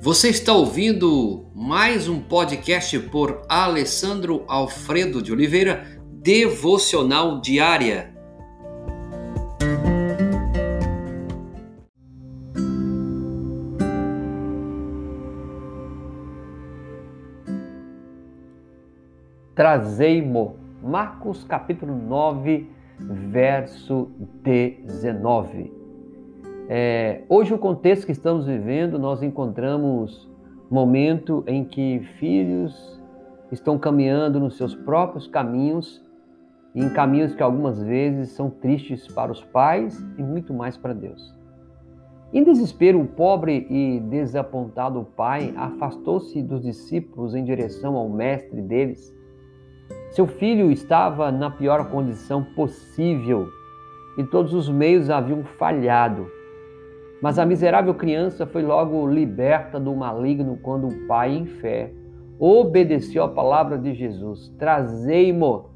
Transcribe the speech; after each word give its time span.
Você 0.00 0.28
está 0.28 0.52
ouvindo 0.52 1.50
mais 1.52 2.08
um 2.08 2.20
podcast 2.20 2.96
por 3.10 3.42
Alessandro 3.48 4.44
Alfredo 4.46 5.20
de 5.20 5.32
Oliveira, 5.32 6.00
Devocional 6.22 7.40
Diária. 7.40 8.14
Trazei-mo. 19.56 20.60
Marcos 20.80 21.42
capítulo 21.42 21.92
9, 21.96 22.70
verso 23.00 24.08
19. 24.44 25.77
É, 26.70 27.22
hoje, 27.30 27.54
o 27.54 27.58
contexto 27.58 28.04
que 28.04 28.12
estamos 28.12 28.44
vivendo, 28.44 28.98
nós 28.98 29.22
encontramos 29.22 30.30
momento 30.70 31.42
em 31.46 31.64
que 31.64 32.00
filhos 32.18 33.00
estão 33.50 33.78
caminhando 33.78 34.38
nos 34.38 34.58
seus 34.58 34.74
próprios 34.74 35.26
caminhos, 35.26 36.06
em 36.74 36.90
caminhos 36.90 37.34
que 37.34 37.42
algumas 37.42 37.82
vezes 37.82 38.32
são 38.32 38.50
tristes 38.50 39.08
para 39.08 39.32
os 39.32 39.42
pais 39.42 39.98
e 40.18 40.22
muito 40.22 40.52
mais 40.52 40.76
para 40.76 40.92
Deus. 40.92 41.34
Em 42.34 42.44
desespero, 42.44 43.00
o 43.00 43.06
pobre 43.06 43.66
e 43.70 44.00
desapontado 44.00 45.06
pai 45.16 45.54
afastou-se 45.56 46.42
dos 46.42 46.62
discípulos 46.62 47.34
em 47.34 47.42
direção 47.42 47.96
ao 47.96 48.10
mestre 48.10 48.60
deles. 48.60 49.16
Seu 50.10 50.26
filho 50.26 50.70
estava 50.70 51.32
na 51.32 51.50
pior 51.50 51.88
condição 51.90 52.44
possível 52.54 53.48
e 54.18 54.24
todos 54.24 54.52
os 54.52 54.68
meios 54.68 55.08
haviam 55.08 55.42
falhado. 55.42 56.36
Mas 57.20 57.38
a 57.38 57.44
miserável 57.44 57.94
criança 57.94 58.46
foi 58.46 58.62
logo 58.62 59.06
liberta 59.06 59.80
do 59.80 59.94
maligno 59.94 60.58
quando 60.62 60.86
o 60.86 61.06
pai, 61.06 61.34
em 61.34 61.46
fé, 61.46 61.92
obedeceu 62.38 63.24
à 63.24 63.28
palavra 63.28 63.76
de 63.76 63.92
Jesus: 63.92 64.48
Trazei-mo. 64.58 65.70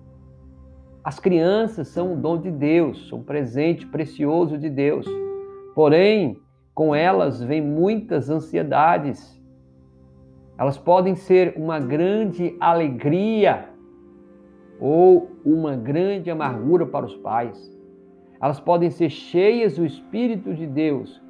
As 1.03 1.19
crianças 1.19 1.89
são 1.89 2.13
um 2.13 2.21
dom 2.21 2.39
de 2.39 2.51
Deus, 2.51 3.13
um 3.13 3.25
presente 3.25 3.85
precioso 3.87 4.57
de 4.57 4.71
Deus. 4.71 5.05
Porém, 5.75 6.39
com 6.75 6.95
elas 6.95 7.43
vem 7.43 7.61
muitas 7.61 8.31
ansiedades. 8.31 9.41
Elas 10.57 10.79
podem 10.79 11.17
ser 11.17 11.55
uma 11.57 11.81
grande 11.81 12.57
alegria 12.61 13.69
ou 14.79 15.31
uma 15.45 15.75
grande 15.75 16.31
amargura 16.31 16.87
para 16.87 17.05
os 17.05 17.17
pais. 17.17 17.73
Elas 18.41 18.61
podem 18.61 18.91
ser 18.91 19.11
cheias 19.11 19.77
do 19.77 19.85
Espírito 19.85 20.55
de 20.55 20.67
Deus, 20.67 21.23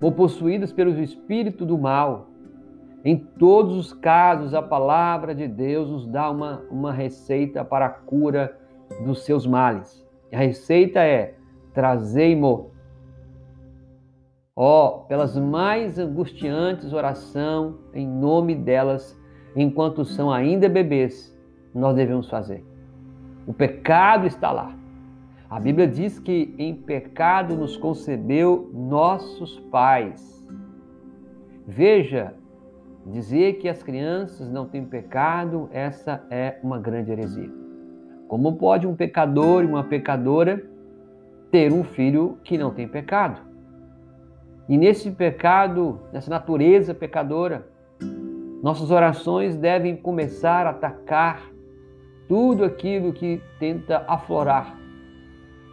ou 0.00 0.12
possuídas 0.12 0.72
pelo 0.72 0.98
espírito 1.00 1.64
do 1.64 1.78
mal. 1.78 2.28
Em 3.04 3.16
todos 3.16 3.76
os 3.76 3.92
casos, 3.92 4.52
a 4.54 4.62
palavra 4.62 5.34
de 5.34 5.46
Deus 5.46 5.88
nos 5.88 6.06
dá 6.06 6.30
uma, 6.30 6.62
uma 6.70 6.92
receita 6.92 7.64
para 7.64 7.86
a 7.86 7.90
cura 7.90 8.58
dos 9.04 9.24
seus 9.24 9.46
males. 9.46 10.04
A 10.32 10.38
receita 10.38 11.00
é: 11.00 11.34
trazei-mo. 11.72 12.72
Ó, 14.54 14.86
oh, 14.86 14.98
pelas 15.04 15.36
mais 15.36 15.98
angustiantes 15.98 16.92
oração 16.92 17.78
em 17.92 18.08
nome 18.08 18.54
delas, 18.54 19.16
enquanto 19.54 20.04
são 20.04 20.32
ainda 20.32 20.66
bebês, 20.68 21.36
nós 21.74 21.94
devemos 21.94 22.28
fazer. 22.30 22.64
O 23.46 23.52
pecado 23.52 24.26
está 24.26 24.50
lá. 24.50 24.74
A 25.48 25.60
Bíblia 25.60 25.86
diz 25.86 26.18
que 26.18 26.52
em 26.58 26.74
pecado 26.74 27.54
nos 27.54 27.76
concebeu 27.76 28.68
nossos 28.74 29.60
pais. 29.70 30.44
Veja, 31.64 32.34
dizer 33.06 33.54
que 33.58 33.68
as 33.68 33.80
crianças 33.80 34.50
não 34.50 34.66
têm 34.66 34.84
pecado, 34.84 35.68
essa 35.70 36.24
é 36.30 36.58
uma 36.64 36.80
grande 36.80 37.12
heresia. 37.12 37.48
Como 38.26 38.56
pode 38.56 38.88
um 38.88 38.96
pecador 38.96 39.62
e 39.62 39.66
uma 39.66 39.84
pecadora 39.84 40.68
ter 41.52 41.72
um 41.72 41.84
filho 41.84 42.38
que 42.42 42.58
não 42.58 42.72
tem 42.72 42.88
pecado? 42.88 43.40
E 44.68 44.76
nesse 44.76 45.12
pecado, 45.12 46.00
nessa 46.12 46.28
natureza 46.28 46.92
pecadora, 46.92 47.68
nossas 48.64 48.90
orações 48.90 49.56
devem 49.56 49.96
começar 49.96 50.66
a 50.66 50.70
atacar 50.70 51.40
tudo 52.26 52.64
aquilo 52.64 53.12
que 53.12 53.40
tenta 53.60 54.04
aflorar 54.08 54.85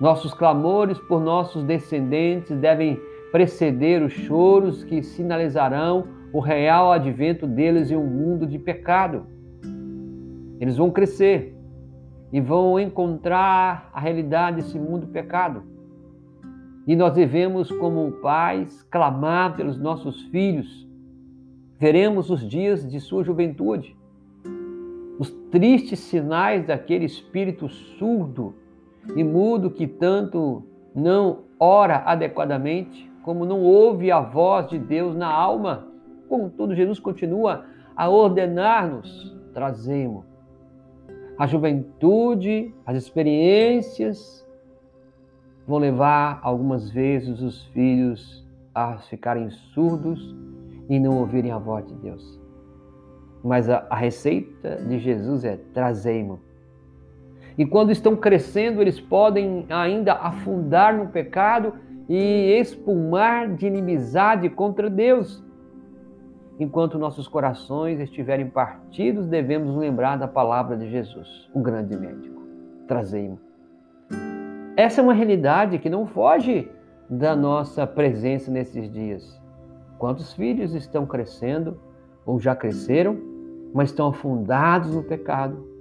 nossos 0.03 0.33
clamores 0.33 0.99
por 0.99 1.21
nossos 1.21 1.63
descendentes 1.63 2.57
devem 2.57 2.99
preceder 3.31 4.03
os 4.03 4.11
choros 4.11 4.83
que 4.83 5.01
sinalizarão 5.01 6.09
o 6.33 6.41
real 6.41 6.91
advento 6.91 7.47
deles 7.47 7.89
em 7.89 7.95
um 7.95 8.05
mundo 8.05 8.45
de 8.45 8.59
pecado. 8.59 9.25
Eles 10.59 10.75
vão 10.75 10.91
crescer 10.91 11.55
e 12.33 12.41
vão 12.41 12.77
encontrar 12.77 13.89
a 13.93 13.99
realidade 14.01 14.57
desse 14.57 14.77
mundo 14.77 15.07
pecado. 15.07 15.63
E 16.85 16.97
nós 16.97 17.13
devemos, 17.13 17.71
como 17.71 18.11
pais, 18.11 18.83
clamar 18.91 19.55
pelos 19.55 19.79
nossos 19.79 20.21
filhos. 20.23 20.85
Veremos 21.79 22.29
os 22.29 22.45
dias 22.45 22.85
de 22.91 22.99
sua 22.99 23.23
juventude, 23.23 23.95
os 25.17 25.31
tristes 25.49 25.99
sinais 25.99 26.67
daquele 26.67 27.05
espírito 27.05 27.69
surdo 27.69 28.61
e 29.15 29.23
mudo 29.23 29.69
que 29.69 29.87
tanto 29.87 30.63
não 30.95 31.39
ora 31.59 32.03
adequadamente, 32.05 33.11
como 33.23 33.45
não 33.45 33.61
ouve 33.61 34.11
a 34.11 34.19
voz 34.19 34.67
de 34.67 34.77
Deus 34.77 35.15
na 35.15 35.27
alma. 35.27 35.87
Contudo, 36.27 36.75
Jesus 36.75 36.99
continua 36.99 37.65
a 37.95 38.09
ordenar-nos: 38.09 39.35
trazemos 39.53 40.33
a 41.37 41.47
juventude, 41.47 42.73
as 42.85 42.95
experiências 42.95 44.47
vão 45.67 45.79
levar 45.79 46.39
algumas 46.43 46.89
vezes 46.89 47.41
os 47.41 47.65
filhos 47.67 48.45
a 48.73 48.97
ficarem 48.97 49.49
surdos 49.49 50.35
e 50.89 50.99
não 50.99 51.19
ouvirem 51.19 51.51
a 51.51 51.57
voz 51.57 51.85
de 51.87 51.93
Deus. 51.95 52.39
Mas 53.43 53.69
a, 53.69 53.85
a 53.89 53.95
receita 53.95 54.77
de 54.87 54.99
Jesus 54.99 55.43
é: 55.43 55.57
trazei-mo 55.73 56.39
e 57.57 57.65
quando 57.65 57.91
estão 57.91 58.15
crescendo, 58.15 58.81
eles 58.81 58.99
podem 58.99 59.65
ainda 59.69 60.13
afundar 60.13 60.95
no 60.97 61.07
pecado 61.07 61.73
e 62.09 62.57
espumar 62.59 63.47
de 63.53 63.67
inimizade 63.67 64.49
contra 64.49 64.89
Deus. 64.89 65.43
Enquanto 66.59 66.99
nossos 66.99 67.27
corações 67.27 67.99
estiverem 67.99 68.49
partidos, 68.49 69.27
devemos 69.27 69.75
lembrar 69.75 70.17
da 70.17 70.27
palavra 70.27 70.77
de 70.77 70.89
Jesus, 70.89 71.49
um 71.53 71.61
grande 71.61 71.97
médico. 71.97 72.41
Trazei-mo. 72.87 73.39
Essa 74.75 75.01
é 75.01 75.03
uma 75.03 75.13
realidade 75.13 75.77
que 75.79 75.89
não 75.89 76.05
foge 76.05 76.69
da 77.09 77.35
nossa 77.35 77.85
presença 77.85 78.49
nesses 78.51 78.91
dias. 78.91 79.41
Quantos 79.99 80.33
filhos 80.33 80.73
estão 80.73 81.05
crescendo 81.05 81.79
ou 82.25 82.39
já 82.39 82.55
cresceram, 82.55 83.17
mas 83.73 83.89
estão 83.89 84.07
afundados 84.07 84.95
no 84.95 85.03
pecado, 85.03 85.72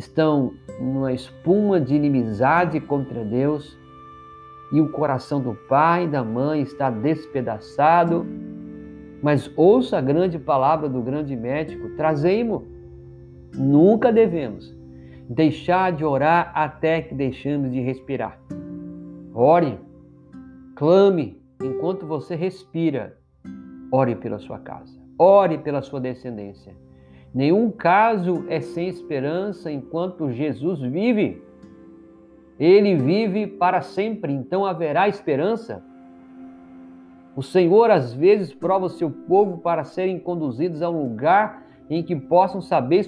estão 0.00 0.54
numa 0.80 1.12
espuma 1.12 1.78
de 1.78 1.94
inimizade 1.94 2.80
contra 2.80 3.22
Deus 3.22 3.78
e 4.72 4.80
o 4.80 4.90
coração 4.90 5.40
do 5.40 5.54
pai 5.68 6.04
e 6.04 6.08
da 6.08 6.24
mãe 6.24 6.62
está 6.62 6.90
despedaçado. 6.90 8.26
Mas 9.22 9.52
ouça 9.56 9.98
a 9.98 10.00
grande 10.00 10.38
palavra 10.38 10.88
do 10.88 11.02
grande 11.02 11.36
médico: 11.36 11.90
trazei-mo. 11.96 12.66
Nunca 13.54 14.10
devemos 14.12 14.74
deixar 15.28 15.92
de 15.92 16.04
orar 16.04 16.50
até 16.54 17.02
que 17.02 17.14
deixamos 17.14 17.70
de 17.70 17.80
respirar. 17.80 18.40
Ore, 19.34 19.78
clame 20.76 21.40
enquanto 21.62 22.06
você 22.06 22.34
respira. 22.34 23.18
Ore 23.92 24.14
pela 24.14 24.38
sua 24.38 24.60
casa, 24.60 24.98
ore 25.18 25.58
pela 25.58 25.82
sua 25.82 26.00
descendência. 26.00 26.72
Nenhum 27.32 27.70
caso 27.70 28.44
é 28.48 28.60
sem 28.60 28.88
esperança 28.88 29.70
enquanto 29.70 30.32
Jesus 30.32 30.80
vive. 30.80 31.42
Ele 32.58 32.96
vive 32.96 33.46
para 33.46 33.80
sempre, 33.80 34.32
então 34.32 34.66
haverá 34.66 35.08
esperança. 35.08 35.82
O 37.36 37.42
Senhor 37.42 37.90
às 37.90 38.12
vezes 38.12 38.52
prova 38.52 38.86
o 38.86 38.90
seu 38.90 39.10
povo 39.10 39.58
para 39.58 39.84
serem 39.84 40.18
conduzidos 40.18 40.82
a 40.82 40.90
um 40.90 41.02
lugar 41.02 41.64
em 41.88 42.02
que 42.02 42.14
possam 42.14 42.60
saber 42.60 43.06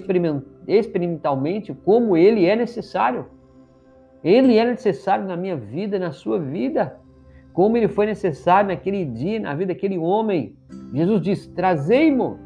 experimentalmente 0.67 1.73
como 1.73 2.17
ele 2.17 2.45
é 2.45 2.55
necessário. 2.55 3.27
Ele 4.23 4.57
é 4.57 4.65
necessário 4.65 5.25
na 5.25 5.35
minha 5.35 5.57
vida, 5.57 5.99
na 5.99 6.11
sua 6.13 6.39
vida, 6.39 6.97
como 7.51 7.75
ele 7.75 7.89
foi 7.89 8.05
necessário 8.05 8.69
naquele 8.69 9.03
dia, 9.03 9.39
na 9.39 9.53
vida 9.53 9.73
daquele 9.73 9.97
homem. 9.97 10.55
Jesus 10.93 11.21
diz: 11.21 11.47
Trazei-mo 11.47 12.39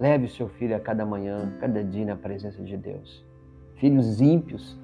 Leve 0.00 0.24
o 0.24 0.30
seu 0.30 0.48
filho 0.48 0.74
a 0.74 0.80
cada 0.80 1.04
manhã, 1.04 1.52
cada 1.60 1.84
dia 1.84 2.06
na 2.06 2.16
presença 2.16 2.62
de 2.62 2.74
Deus. 2.74 3.22
Filhos 3.74 4.18
ímpios 4.18 4.80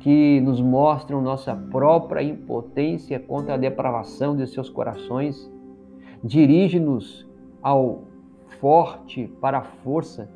que 0.00 0.40
nos 0.40 0.60
mostram 0.60 1.22
nossa 1.22 1.54
própria 1.54 2.22
impotência 2.22 3.20
contra 3.20 3.54
a 3.54 3.56
depravação 3.56 4.36
de 4.36 4.46
seus 4.48 4.68
corações. 4.68 5.48
dirige-nos 6.24 7.24
ao 7.62 8.02
forte 8.60 9.28
para 9.40 9.58
a 9.58 9.62
força. 9.62 10.28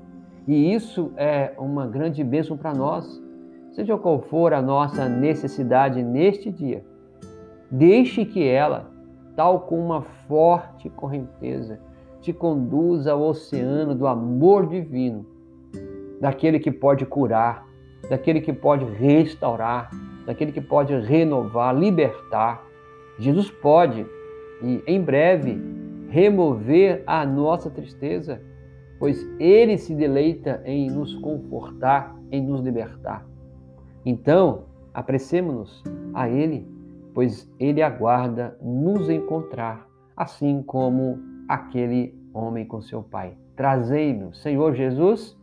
E 0.47 0.73
isso 0.73 1.11
é 1.17 1.55
uma 1.59 1.89
grande 1.89 2.23
bênção 2.23 2.57
para 2.57 2.73
nós. 2.73 3.21
Seja 3.73 3.99
qual 3.99 4.21
for 4.21 4.53
a 4.53 4.63
nossa 4.63 5.09
necessidade 5.09 6.01
neste 6.01 6.53
dia, 6.53 6.85
deixe 7.69 8.25
que 8.25 8.47
ela, 8.47 8.89
tal 9.35 9.61
como 9.63 9.83
uma 9.83 10.03
forte 10.29 10.89
correnteza, 10.91 11.81
te 12.23 12.33
conduza 12.33 13.13
ao 13.13 13.21
oceano 13.21 13.95
do 13.97 14.07
amor 14.07 14.67
divino, 14.67 15.27
daquele 16.21 16.61
que 16.61 16.71
pode 16.71 17.05
curar, 17.05 17.67
daquele 18.09 18.41
que 18.41 18.53
pode 18.53 18.85
restaurar, 18.85 19.91
daquele 20.25 20.53
que 20.53 20.61
pode 20.61 20.95
renovar, 20.95 21.77
libertar. 21.77 22.65
Jesus 23.19 23.51
pode, 23.51 24.07
e 24.63 24.81
em 24.87 25.03
breve, 25.03 25.61
remover 26.09 27.03
a 27.09 27.27
nossa 27.27 27.69
tristeza, 27.69 28.41
pois 29.01 29.29
Ele 29.41 29.77
se 29.77 29.93
deleita 29.93 30.63
em 30.65 30.89
nos 30.89 31.15
confortar, 31.17 32.17
em 32.31 32.41
nos 32.41 32.61
libertar. 32.61 33.27
Então, 34.07 34.67
apressemos-nos 34.95 35.83
a 36.15 36.29
Ele, 36.29 36.65
pois 37.13 37.53
Ele 37.59 37.83
aguarda 37.83 38.57
nos 38.63 39.11
encontrar, 39.11 39.89
assim 40.17 40.63
como 40.63 41.32
aquele 41.49 42.15
homem 42.33 42.65
com 42.65 42.81
seu 42.81 43.03
pai. 43.03 43.35
Trazei-me, 43.57 44.35
Senhor 44.35 44.75
Jesus, 44.75 45.37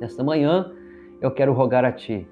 nesta 0.00 0.22
manhã 0.22 0.72
eu 1.20 1.30
quero 1.30 1.52
rogar 1.52 1.84
a 1.84 1.92
Ti 1.92 2.28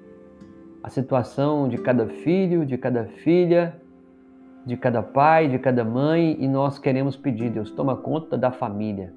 a 0.85 0.89
situação 0.91 1.67
de 1.67 1.79
cada 1.79 2.05
filho, 2.05 2.63
de 2.63 2.77
cada 2.77 3.05
filha, 3.05 3.75
de 4.63 4.77
cada 4.77 5.01
pai, 5.01 5.47
de 5.47 5.57
cada 5.57 5.83
mãe, 5.83 6.37
e 6.39 6.47
nós 6.47 6.77
queremos 6.77 7.17
pedir, 7.17 7.49
Deus, 7.49 7.71
toma 7.71 7.95
conta 7.95 8.37
da 8.37 8.51
família. 8.51 9.11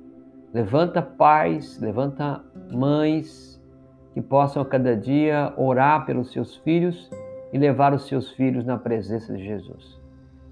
Levanta 0.54 1.02
pais, 1.02 1.78
levanta 1.78 2.42
mães 2.72 3.62
que 4.14 4.22
possam 4.22 4.62
a 4.62 4.64
cada 4.64 4.96
dia 4.96 5.52
orar 5.58 6.06
pelos 6.06 6.32
seus 6.32 6.56
filhos 6.56 7.10
e 7.52 7.58
levar 7.58 7.92
os 7.92 8.06
seus 8.06 8.30
filhos 8.30 8.64
na 8.64 8.78
presença 8.78 9.34
de 9.34 9.44
Jesus. 9.44 9.97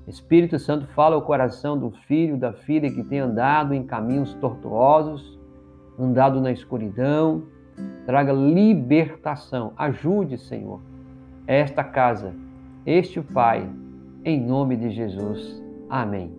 Espírito 0.07 0.57
Santo, 0.57 0.87
fala 0.95 1.17
o 1.17 1.23
coração 1.23 1.77
do 1.77 1.91
filho, 1.91 2.39
da 2.39 2.53
filha 2.53 2.89
que 2.91 3.03
tem 3.03 3.19
andado 3.19 3.75
em 3.75 3.83
caminhos 3.83 4.33
tortuosos, 4.35 5.37
andado 5.99 6.41
na 6.41 6.53
escuridão. 6.53 7.43
Traga 8.07 8.33
libertação. 8.33 9.73
Ajude, 9.77 10.39
Senhor, 10.39 10.81
esta 11.45 11.83
casa, 11.83 12.33
este 12.87 13.21
Pai, 13.21 13.69
em 14.25 14.41
nome 14.41 14.77
de 14.77 14.91
Jesus. 14.91 15.61
Amém. 15.91 16.33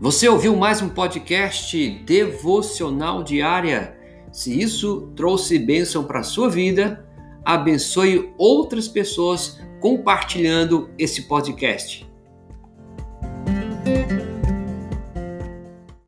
Você 0.00 0.28
ouviu 0.28 0.56
mais 0.56 0.80
um 0.80 0.88
podcast 0.88 1.90
devocional 2.04 3.24
diária? 3.24 3.97
Se 4.32 4.60
isso 4.60 5.12
trouxe 5.14 5.58
bênção 5.58 6.04
para 6.04 6.20
a 6.20 6.24
sua 6.24 6.48
vida, 6.48 7.06
abençoe 7.44 8.32
outras 8.38 8.88
pessoas 8.88 9.58
compartilhando 9.80 10.90
esse 10.98 11.22
podcast. 11.22 12.07